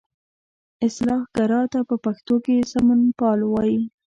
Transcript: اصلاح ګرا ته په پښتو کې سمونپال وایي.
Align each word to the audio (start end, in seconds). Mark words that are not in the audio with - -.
اصلاح 0.87 1.21
ګرا 1.35 1.61
ته 1.71 1.79
په 1.89 1.95
پښتو 2.05 2.35
کې 2.45 2.67
سمونپال 2.71 3.39
وایي. 3.45 3.79